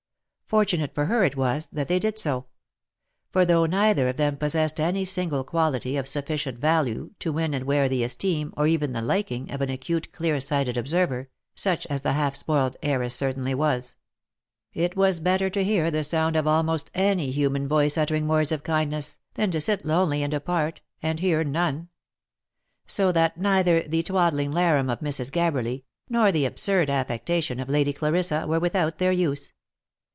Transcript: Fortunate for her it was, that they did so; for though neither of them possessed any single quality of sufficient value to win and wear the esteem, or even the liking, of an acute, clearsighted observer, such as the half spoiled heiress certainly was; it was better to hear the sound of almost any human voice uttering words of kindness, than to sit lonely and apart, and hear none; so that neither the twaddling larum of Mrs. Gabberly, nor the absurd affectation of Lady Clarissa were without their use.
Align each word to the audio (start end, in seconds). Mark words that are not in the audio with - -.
Fortunate 0.47 0.93
for 0.93 1.05
her 1.05 1.23
it 1.23 1.37
was, 1.37 1.69
that 1.71 1.87
they 1.87 1.97
did 1.97 2.19
so; 2.19 2.47
for 3.31 3.45
though 3.45 3.65
neither 3.65 4.09
of 4.09 4.17
them 4.17 4.35
possessed 4.35 4.81
any 4.81 5.05
single 5.05 5.45
quality 5.45 5.95
of 5.95 6.09
sufficient 6.09 6.59
value 6.59 7.11
to 7.19 7.31
win 7.31 7.53
and 7.53 7.63
wear 7.65 7.87
the 7.87 8.03
esteem, 8.03 8.53
or 8.57 8.67
even 8.67 8.91
the 8.91 9.01
liking, 9.01 9.49
of 9.49 9.61
an 9.61 9.69
acute, 9.69 10.11
clearsighted 10.11 10.75
observer, 10.75 11.29
such 11.55 11.85
as 11.85 12.01
the 12.01 12.11
half 12.11 12.35
spoiled 12.35 12.75
heiress 12.83 13.15
certainly 13.15 13.53
was; 13.53 13.95
it 14.73 14.97
was 14.97 15.21
better 15.21 15.49
to 15.49 15.63
hear 15.63 15.89
the 15.89 16.03
sound 16.03 16.35
of 16.35 16.45
almost 16.45 16.91
any 16.93 17.31
human 17.31 17.65
voice 17.65 17.97
uttering 17.97 18.27
words 18.27 18.51
of 18.51 18.61
kindness, 18.61 19.17
than 19.35 19.51
to 19.51 19.61
sit 19.61 19.85
lonely 19.85 20.21
and 20.21 20.33
apart, 20.33 20.81
and 21.01 21.21
hear 21.21 21.45
none; 21.45 21.87
so 22.85 23.09
that 23.13 23.37
neither 23.37 23.83
the 23.83 24.03
twaddling 24.03 24.51
larum 24.51 24.89
of 24.89 24.99
Mrs. 24.99 25.31
Gabberly, 25.31 25.85
nor 26.09 26.29
the 26.29 26.43
absurd 26.45 26.89
affectation 26.89 27.57
of 27.61 27.69
Lady 27.69 27.93
Clarissa 27.93 28.45
were 28.45 28.59
without 28.59 28.97
their 28.97 29.13
use. 29.13 29.53